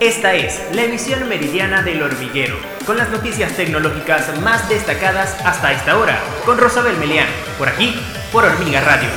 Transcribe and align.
Esta 0.00 0.32
es 0.36 0.60
la 0.74 0.84
emisión 0.84 1.28
meridiana 1.28 1.82
del 1.82 2.00
hormiguero, 2.00 2.54
con 2.86 2.96
las 2.96 3.10
noticias 3.10 3.56
tecnológicas 3.56 4.40
más 4.42 4.68
destacadas 4.68 5.36
hasta 5.44 5.72
esta 5.72 5.98
hora, 5.98 6.20
con 6.46 6.56
Rosabel 6.56 6.96
Melián, 6.98 7.26
por 7.58 7.68
aquí, 7.68 7.94
por 8.30 8.44
Hormiga 8.44 8.80
Radio. 8.80 9.08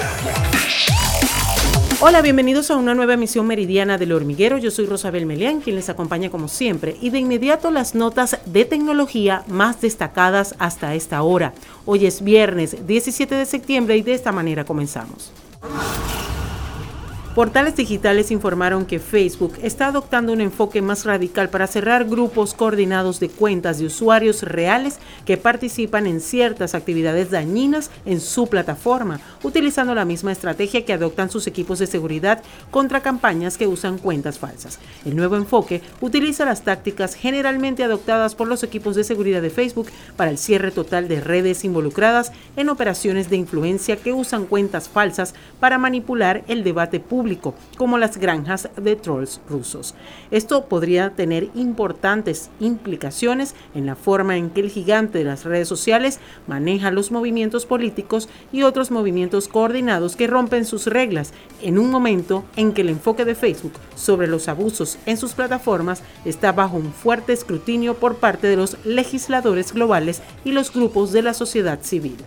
Hola, 1.99 2.23
bienvenidos 2.23 2.71
a 2.71 2.77
una 2.77 2.95
nueva 2.95 3.13
emisión 3.13 3.45
meridiana 3.45 3.99
del 3.99 4.11
hormiguero. 4.11 4.57
Yo 4.57 4.71
soy 4.71 4.87
Rosabel 4.87 5.27
Melián, 5.27 5.61
quien 5.61 5.75
les 5.75 5.89
acompaña 5.89 6.31
como 6.31 6.47
siempre, 6.47 6.97
y 6.99 7.11
de 7.11 7.19
inmediato 7.19 7.69
las 7.69 7.93
notas 7.93 8.39
de 8.45 8.65
tecnología 8.65 9.43
más 9.47 9.81
destacadas 9.81 10.55
hasta 10.57 10.95
esta 10.95 11.21
hora. 11.21 11.53
Hoy 11.85 12.07
es 12.07 12.23
viernes 12.23 12.87
17 12.87 13.35
de 13.35 13.45
septiembre 13.45 13.97
y 13.97 14.01
de 14.01 14.15
esta 14.15 14.31
manera 14.31 14.65
comenzamos. 14.65 15.31
Portales 17.35 17.77
digitales 17.77 18.29
informaron 18.29 18.85
que 18.85 18.99
Facebook 18.99 19.53
está 19.63 19.87
adoptando 19.87 20.33
un 20.33 20.41
enfoque 20.41 20.81
más 20.81 21.05
radical 21.05 21.49
para 21.49 21.65
cerrar 21.65 22.03
grupos 22.03 22.53
coordinados 22.53 23.21
de 23.21 23.29
cuentas 23.29 23.79
de 23.79 23.85
usuarios 23.85 24.43
reales 24.43 24.99
que 25.25 25.37
participan 25.37 26.07
en 26.07 26.19
ciertas 26.19 26.75
actividades 26.75 27.31
dañinas 27.31 27.89
en 28.05 28.19
su 28.19 28.47
plataforma, 28.47 29.21
utilizando 29.43 29.95
la 29.95 30.03
misma 30.03 30.33
estrategia 30.33 30.83
que 30.83 30.91
adoptan 30.91 31.29
sus 31.29 31.47
equipos 31.47 31.79
de 31.79 31.87
seguridad 31.87 32.43
contra 32.69 32.99
campañas 32.99 33.57
que 33.57 33.65
usan 33.67 33.97
cuentas 33.97 34.37
falsas. 34.37 34.79
El 35.05 35.15
nuevo 35.15 35.37
enfoque 35.37 35.81
utiliza 36.01 36.43
las 36.43 36.63
tácticas 36.63 37.15
generalmente 37.15 37.85
adoptadas 37.85 38.35
por 38.35 38.49
los 38.49 38.61
equipos 38.61 38.97
de 38.97 39.05
seguridad 39.05 39.41
de 39.41 39.51
Facebook 39.51 39.87
para 40.17 40.31
el 40.31 40.37
cierre 40.37 40.71
total 40.71 41.07
de 41.07 41.21
redes 41.21 41.63
involucradas 41.63 42.33
en 42.57 42.67
operaciones 42.67 43.29
de 43.29 43.37
influencia 43.37 43.95
que 43.95 44.11
usan 44.11 44.47
cuentas 44.47 44.89
falsas 44.89 45.33
para 45.61 45.77
manipular 45.77 46.43
el 46.49 46.65
debate 46.65 46.99
público 46.99 47.20
como 47.77 47.97
las 47.97 48.17
granjas 48.17 48.69
de 48.75 48.95
trolls 48.95 49.41
rusos. 49.49 49.93
Esto 50.31 50.65
podría 50.65 51.11
tener 51.11 51.49
importantes 51.53 52.49
implicaciones 52.59 53.55
en 53.75 53.85
la 53.85 53.95
forma 53.95 54.37
en 54.37 54.49
que 54.49 54.61
el 54.61 54.69
gigante 54.69 55.19
de 55.19 55.23
las 55.23 55.45
redes 55.45 55.67
sociales 55.67 56.19
maneja 56.47 56.91
los 56.91 57.11
movimientos 57.11 57.65
políticos 57.65 58.27
y 58.51 58.63
otros 58.63 58.91
movimientos 58.91 59.47
coordinados 59.47 60.15
que 60.15 60.27
rompen 60.27 60.65
sus 60.65 60.87
reglas 60.87 61.33
en 61.61 61.77
un 61.77 61.91
momento 61.91 62.43
en 62.55 62.73
que 62.73 62.81
el 62.81 62.89
enfoque 62.89 63.25
de 63.25 63.35
Facebook 63.35 63.73
sobre 63.95 64.27
los 64.27 64.47
abusos 64.47 64.97
en 65.05 65.17
sus 65.17 65.33
plataformas 65.33 66.01
está 66.25 66.51
bajo 66.51 66.77
un 66.77 66.91
fuerte 66.91 67.33
escrutinio 67.33 67.95
por 67.95 68.15
parte 68.15 68.47
de 68.47 68.55
los 68.55 68.77
legisladores 68.83 69.73
globales 69.73 70.21
y 70.43 70.51
los 70.51 70.73
grupos 70.73 71.11
de 71.11 71.21
la 71.21 71.33
sociedad 71.33 71.79
civil. 71.81 72.17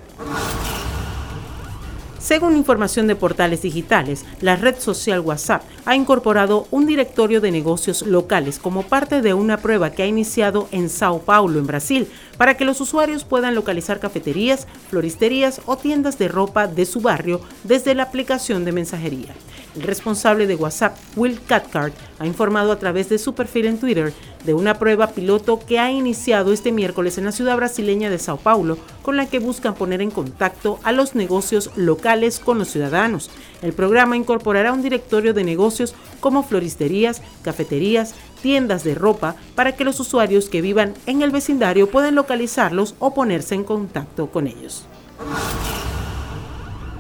Según 2.25 2.57
información 2.57 3.07
de 3.07 3.17
portales 3.17 3.61
digitales, 3.61 4.25
la 4.41 4.57
red 4.57 4.77
social 4.79 5.21
WhatsApp 5.21 5.63
ha 5.85 5.95
incorporado 5.95 6.67
un 6.71 6.87
directorio 6.87 7.43
de 7.43 7.51
negocios 7.51 8.01
locales 8.01 8.59
como 8.59 8.83
parte 8.83 9.21
de 9.21 9.35
una 9.35 9.59
prueba 9.59 9.91
que 9.91 10.05
ha 10.05 10.07
iniciado 10.07 10.67
en 10.73 10.89
Sao 10.89 11.21
Paulo, 11.21 11.59
en 11.59 11.67
Brasil, 11.67 12.09
para 12.39 12.57
que 12.57 12.65
los 12.65 12.81
usuarios 12.81 13.25
puedan 13.25 13.55
localizar 13.55 14.01
cafeterías, 14.01 14.67
floristerías 14.89 15.61
o 15.67 15.77
tiendas 15.77 16.17
de 16.17 16.29
ropa 16.29 16.67
de 16.67 16.87
su 16.87 17.03
barrio 17.03 17.43
desde 17.63 17.95
la 17.95 18.05
aplicación 18.05 18.65
de 18.65 18.73
mensajería. 18.73 19.35
El 19.75 19.83
responsable 19.83 20.47
de 20.47 20.55
WhatsApp, 20.55 20.97
Will 21.17 21.41
Cathcart, 21.41 21.95
ha 22.21 22.27
informado 22.27 22.71
a 22.71 22.79
través 22.79 23.09
de 23.09 23.19
su 23.19 23.35
perfil 23.35 23.67
en 23.67 23.79
Twitter 23.79 24.13
de 24.45 24.55
una 24.55 24.79
prueba 24.79 25.09
piloto 25.09 25.59
que 25.59 25.81
ha 25.81 25.91
iniciado 25.91 26.53
este 26.53 26.71
miércoles 26.71 27.19
en 27.19 27.25
la 27.25 27.33
ciudad 27.33 27.57
brasileña 27.57 28.09
de 28.09 28.19
Sao 28.19 28.37
Paulo, 28.37 28.79
con 29.03 29.17
la 29.17 29.27
que 29.27 29.41
buscan 29.41 29.75
poner 29.75 30.01
en 30.01 30.11
contacto 30.11 30.79
a 30.85 30.93
los 30.93 31.15
negocios 31.15 31.71
locales 31.75 32.39
con 32.39 32.59
los 32.59 32.69
ciudadanos. 32.69 33.31
El 33.63 33.73
programa 33.73 34.17
incorporará 34.17 34.73
un 34.73 34.83
directorio 34.83 35.35
de 35.35 35.45
negocios 35.45 35.95
como 36.21 36.45
floristerías, 36.45 37.23
cafeterías, 37.43 38.15
tiendas 38.43 38.85
de 38.85 38.95
ropa, 38.95 39.35
para 39.55 39.73
que 39.73 39.85
los 39.85 39.99
usuarios 39.99 40.49
que 40.49 40.61
vivan 40.61 40.95
en 41.07 41.23
el 41.23 41.31
vecindario 41.31 41.91
puedan 41.91 42.15
localizarlos 42.15 42.95
o 43.01 43.13
ponerse 43.13 43.55
en 43.55 43.65
contacto 43.65 44.29
con 44.29 44.47
ellos. 44.47 44.85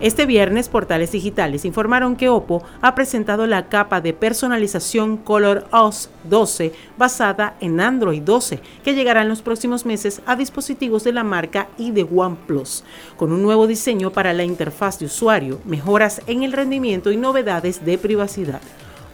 Este 0.05 0.27
viernes, 0.27 0.69
portales 0.69 1.13
digitales 1.13 1.65
informaron 1.65 2.15
que 2.17 2.29
Oppo 2.29 2.63
ha 2.83 2.95
presentado 2.95 3.47
la 3.47 3.71
capa 3.71 4.03
de 4.03 4.13
personalización 4.13 5.17
Color 5.17 5.67
OS 5.71 6.11
12 6.25 6.75
basada 6.99 7.57
en 7.61 7.81
Android 7.81 8.21
12, 8.21 8.61
que 8.85 8.95
llegará 8.95 9.23
en 9.23 9.31
los 9.31 9.41
próximos 9.41 9.87
meses 9.87 10.21
a 10.27 10.37
dispositivos 10.37 11.05
de 11.05 11.15
la 11.15 11.25
marca 11.25 11.69
y 11.79 11.91
de 11.91 12.03
OnePlus, 12.03 12.85
con 13.17 13.33
un 13.33 13.41
nuevo 13.41 13.67
diseño 13.67 14.11
para 14.11 14.35
la 14.35 14.45
interfaz 14.45 14.99
de 14.99 15.07
usuario, 15.07 15.63
mejoras 15.65 16.21
en 16.27 16.43
el 16.43 16.53
rendimiento 16.53 17.11
y 17.11 17.17
novedades 17.17 17.83
de 17.83 17.97
privacidad. 17.97 18.61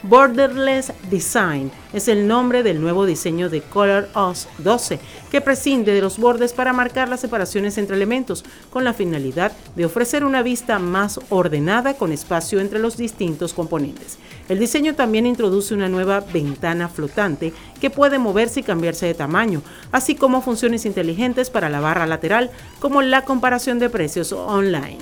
Borderless 0.03 0.95
Design 1.11 1.71
es 1.93 2.09
el 2.09 2.27
nombre 2.27 2.63
del 2.63 2.81
nuevo 2.81 3.05
diseño 3.05 3.51
de 3.51 3.61
Color 3.61 4.09
OS 4.15 4.49
12, 4.59 4.99
que 5.31 5.43
prescinde 5.43 5.93
de 5.93 6.01
los 6.01 6.19
bordes 6.19 6.55
para 6.55 6.73
marcar 6.73 7.11
las 7.11 7.21
separaciones 7.21 7.77
entre 7.77 7.97
elementos, 7.97 8.43
con 8.71 8.83
la 8.83 8.95
finalidad 8.95 9.53
de 9.77 9.85
ofrecer 9.85 10.25
una 10.25 10.43
vista 10.43 10.79
más 10.79 11.21
ordenada 11.29 11.95
con 11.95 12.13
espacio 12.13 12.61
entre 12.61 12.79
los 12.79 12.97
distintos 12.97 13.53
componentes. 13.53 14.17
El 14.49 14.59
diseño 14.59 14.95
también 14.95 15.27
introduce 15.27 15.75
una 15.75 15.91
nueva 15.91 16.21
ventana 16.21 16.89
flotante 16.89 17.53
que 17.79 17.91
puede 17.91 18.19
moverse 18.19 18.61
y 18.61 18.63
cambiarse 18.63 19.05
de 19.05 19.15
tamaño, 19.15 19.61
así 19.93 20.15
como 20.15 20.41
funciones 20.41 20.87
inteligentes 20.87 21.51
para 21.51 21.69
la 21.69 21.81
barra 21.81 22.07
lateral, 22.07 22.51
como 22.79 23.03
la 23.03 23.27
comparación 23.27 23.79
de 23.79 23.91
precios 23.91 24.33
online. 24.33 24.99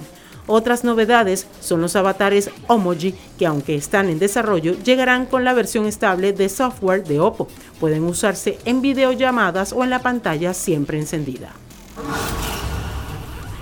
Otras 0.48 0.82
novedades 0.82 1.46
son 1.60 1.82
los 1.82 1.94
avatares 1.94 2.50
Omoji, 2.68 3.14
que 3.38 3.46
aunque 3.46 3.74
están 3.76 4.08
en 4.08 4.18
desarrollo, 4.18 4.72
llegarán 4.82 5.26
con 5.26 5.44
la 5.44 5.52
versión 5.52 5.84
estable 5.84 6.32
de 6.32 6.48
software 6.48 7.04
de 7.04 7.20
Oppo. 7.20 7.48
Pueden 7.78 8.04
usarse 8.04 8.58
en 8.64 8.80
videollamadas 8.80 9.74
o 9.74 9.84
en 9.84 9.90
la 9.90 10.00
pantalla 10.00 10.54
siempre 10.54 10.98
encendida. 10.98 11.52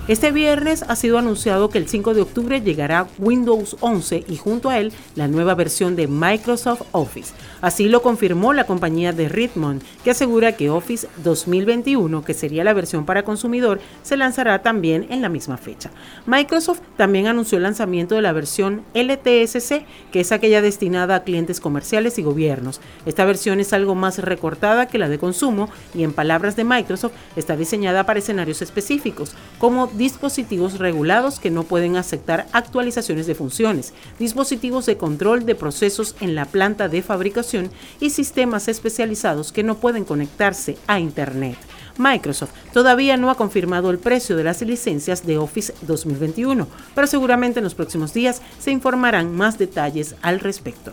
Este 0.08 0.30
viernes 0.30 0.84
ha 0.86 0.94
sido 0.94 1.18
anunciado 1.18 1.68
que 1.68 1.78
el 1.78 1.88
5 1.88 2.14
de 2.14 2.22
octubre 2.22 2.60
llegará 2.60 3.08
Windows 3.18 3.76
11 3.80 4.24
y 4.28 4.36
junto 4.36 4.70
a 4.70 4.78
él 4.78 4.92
la 5.16 5.26
nueva 5.26 5.56
versión 5.56 5.96
de 5.96 6.06
Microsoft 6.06 6.82
Office. 6.92 7.34
Así 7.60 7.88
lo 7.88 8.02
confirmó 8.02 8.52
la 8.52 8.68
compañía 8.68 9.12
de 9.12 9.28
Redmond, 9.28 9.82
que 10.04 10.12
asegura 10.12 10.52
que 10.52 10.70
Office 10.70 11.08
2021, 11.24 12.24
que 12.24 12.34
sería 12.34 12.62
la 12.62 12.72
versión 12.72 13.04
para 13.04 13.24
consumidor, 13.24 13.80
se 14.04 14.16
lanzará 14.16 14.62
también 14.62 15.08
en 15.10 15.22
la 15.22 15.28
misma 15.28 15.56
fecha. 15.56 15.90
Microsoft 16.24 16.82
también 16.96 17.26
anunció 17.26 17.56
el 17.58 17.64
lanzamiento 17.64 18.14
de 18.14 18.22
la 18.22 18.32
versión 18.32 18.82
LTSC, 18.94 19.86
que 20.12 20.20
es 20.20 20.30
aquella 20.30 20.62
destinada 20.62 21.16
a 21.16 21.24
clientes 21.24 21.58
comerciales 21.58 22.16
y 22.20 22.22
gobiernos. 22.22 22.80
Esta 23.06 23.24
versión 23.24 23.58
es 23.58 23.72
algo 23.72 23.96
más 23.96 24.20
recortada 24.20 24.86
que 24.86 24.98
la 24.98 25.08
de 25.08 25.18
consumo 25.18 25.68
y 25.96 26.04
en 26.04 26.12
palabras 26.12 26.54
de 26.54 26.62
Microsoft 26.62 27.14
está 27.34 27.56
diseñada 27.56 28.06
para 28.06 28.20
escenarios 28.20 28.62
específicos, 28.62 29.34
como 29.58 29.95
dispositivos 29.96 30.78
regulados 30.78 31.40
que 31.40 31.50
no 31.50 31.64
pueden 31.64 31.96
aceptar 31.96 32.46
actualizaciones 32.52 33.26
de 33.26 33.34
funciones, 33.34 33.94
dispositivos 34.18 34.86
de 34.86 34.96
control 34.96 35.46
de 35.46 35.54
procesos 35.54 36.14
en 36.20 36.34
la 36.34 36.44
planta 36.44 36.88
de 36.88 37.02
fabricación 37.02 37.70
y 38.00 38.10
sistemas 38.10 38.68
especializados 38.68 39.52
que 39.52 39.62
no 39.62 39.76
pueden 39.76 40.04
conectarse 40.04 40.76
a 40.86 41.00
Internet. 41.00 41.56
Microsoft 41.98 42.50
todavía 42.72 43.16
no 43.16 43.30
ha 43.30 43.36
confirmado 43.36 43.90
el 43.90 43.98
precio 43.98 44.36
de 44.36 44.44
las 44.44 44.60
licencias 44.62 45.26
de 45.26 45.38
Office 45.38 45.72
2021, 45.82 46.68
pero 46.94 47.06
seguramente 47.06 47.60
en 47.60 47.64
los 47.64 47.74
próximos 47.74 48.12
días 48.12 48.42
se 48.58 48.70
informarán 48.70 49.34
más 49.34 49.58
detalles 49.58 50.14
al 50.22 50.40
respecto. 50.40 50.92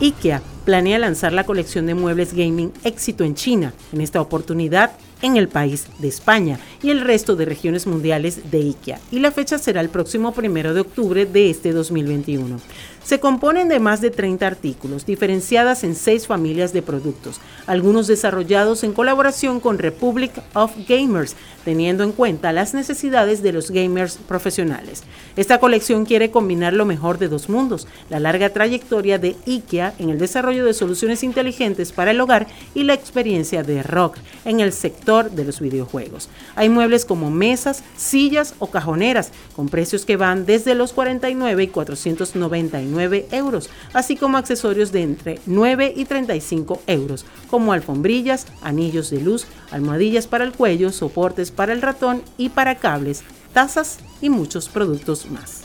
IKEA 0.00 0.42
planea 0.64 0.98
lanzar 0.98 1.32
la 1.32 1.44
colección 1.44 1.86
de 1.86 1.94
muebles 1.94 2.34
gaming 2.34 2.72
éxito 2.84 3.24
en 3.24 3.34
China. 3.34 3.72
En 3.92 4.00
esta 4.00 4.20
oportunidad, 4.20 4.92
en 5.22 5.36
el 5.36 5.48
país 5.48 5.86
de 5.98 6.08
España 6.08 6.58
y 6.86 6.90
el 6.92 7.00
resto 7.00 7.34
de 7.34 7.46
regiones 7.46 7.84
mundiales 7.88 8.48
de 8.52 8.58
IKEA. 8.58 9.00
Y 9.10 9.18
la 9.18 9.32
fecha 9.32 9.58
será 9.58 9.80
el 9.80 9.88
próximo 9.88 10.32
primero 10.32 10.72
de 10.72 10.82
octubre 10.82 11.26
de 11.26 11.50
este 11.50 11.72
2021. 11.72 12.60
Se 13.02 13.18
componen 13.18 13.68
de 13.68 13.80
más 13.80 14.00
de 14.00 14.10
30 14.10 14.46
artículos, 14.46 15.04
diferenciadas 15.04 15.82
en 15.82 15.96
seis 15.96 16.28
familias 16.28 16.72
de 16.72 16.82
productos, 16.82 17.40
algunos 17.66 18.06
desarrollados 18.06 18.84
en 18.84 18.92
colaboración 18.92 19.58
con 19.58 19.78
Republic 19.78 20.32
of 20.54 20.72
Gamers, 20.88 21.36
teniendo 21.64 22.04
en 22.04 22.12
cuenta 22.12 22.52
las 22.52 22.74
necesidades 22.74 23.42
de 23.42 23.52
los 23.52 23.70
gamers 23.72 24.16
profesionales. 24.16 25.02
Esta 25.36 25.58
colección 25.58 26.04
quiere 26.04 26.30
combinar 26.30 26.72
lo 26.72 26.84
mejor 26.84 27.18
de 27.18 27.28
dos 27.28 27.48
mundos, 27.48 27.88
la 28.10 28.20
larga 28.20 28.50
trayectoria 28.50 29.18
de 29.18 29.36
IKEA 29.46 29.94
en 29.98 30.10
el 30.10 30.18
desarrollo 30.18 30.64
de 30.64 30.74
soluciones 30.74 31.22
inteligentes 31.24 31.90
para 31.90 32.12
el 32.12 32.20
hogar 32.20 32.46
y 32.74 32.84
la 32.84 32.94
experiencia 32.94 33.64
de 33.64 33.82
Rock 33.82 34.18
en 34.44 34.60
el 34.60 34.72
sector 34.72 35.30
de 35.30 35.44
los 35.44 35.60
videojuegos. 35.60 36.28
Hay 36.54 36.68
muebles 36.76 37.06
como 37.06 37.30
mesas, 37.30 37.82
sillas 37.96 38.54
o 38.58 38.70
cajoneras, 38.70 39.32
con 39.56 39.70
precios 39.70 40.04
que 40.04 40.18
van 40.18 40.44
desde 40.44 40.74
los 40.74 40.92
49 40.92 41.62
y 41.62 41.68
499 41.68 43.28
euros, 43.32 43.70
así 43.94 44.14
como 44.14 44.36
accesorios 44.36 44.92
de 44.92 45.02
entre 45.02 45.40
9 45.46 45.94
y 45.96 46.04
35 46.04 46.82
euros, 46.86 47.24
como 47.48 47.72
alfombrillas, 47.72 48.46
anillos 48.60 49.08
de 49.08 49.22
luz, 49.22 49.46
almohadillas 49.70 50.26
para 50.26 50.44
el 50.44 50.52
cuello, 50.52 50.92
soportes 50.92 51.50
para 51.50 51.72
el 51.72 51.80
ratón 51.80 52.22
y 52.36 52.50
para 52.50 52.74
cables, 52.74 53.24
tazas 53.54 53.96
y 54.20 54.28
muchos 54.28 54.68
productos 54.68 55.30
más. 55.30 55.62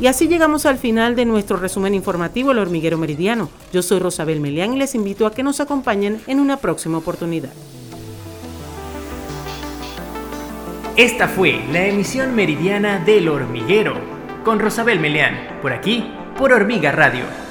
Y 0.00 0.06
así 0.06 0.26
llegamos 0.26 0.64
al 0.64 0.78
final 0.78 1.16
de 1.16 1.26
nuestro 1.26 1.58
resumen 1.58 1.94
informativo 1.94 2.52
El 2.52 2.58
Hormiguero 2.60 2.96
Meridiano. 2.96 3.50
Yo 3.74 3.82
soy 3.82 3.98
Rosabel 3.98 4.40
Melián 4.40 4.72
y 4.72 4.78
les 4.78 4.94
invito 4.94 5.26
a 5.26 5.32
que 5.32 5.42
nos 5.42 5.60
acompañen 5.60 6.22
en 6.26 6.40
una 6.40 6.56
próxima 6.56 6.96
oportunidad. 6.96 7.52
Esta 10.96 11.28
fue 11.28 11.60
la 11.72 11.84
emisión 11.84 12.34
meridiana 12.34 12.98
del 12.98 13.28
Hormiguero 13.28 14.00
con 14.42 14.58
Rosabel 14.58 14.98
Melián, 14.98 15.58
por 15.60 15.74
aquí, 15.74 16.10
por 16.38 16.54
Hormiga 16.54 16.90
Radio 16.90 17.45